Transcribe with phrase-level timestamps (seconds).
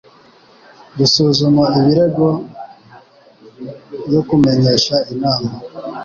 [0.97, 2.27] gusuzuma ibirego
[4.13, 5.49] yo kumenyesha inama